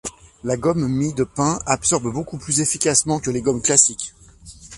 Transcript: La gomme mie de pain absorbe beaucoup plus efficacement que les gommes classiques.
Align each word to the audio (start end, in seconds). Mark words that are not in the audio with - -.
La 0.43 0.57
gomme 0.57 0.87
mie 0.87 1.13
de 1.13 1.23
pain 1.23 1.59
absorbe 1.67 2.11
beaucoup 2.11 2.39
plus 2.39 2.59
efficacement 2.59 3.19
que 3.19 3.29
les 3.29 3.43
gommes 3.43 3.61
classiques. 3.61 4.15